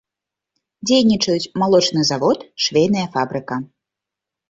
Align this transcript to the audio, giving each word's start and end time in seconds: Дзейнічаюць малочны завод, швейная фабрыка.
Дзейнічаюць 0.91 1.51
малочны 1.65 2.01
завод, 2.11 2.39
швейная 2.67 3.07
фабрыка. 3.19 3.65